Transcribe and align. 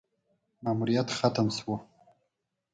ماموریت 0.63 1.07
ختم 1.17 1.47
شو: 1.57 1.73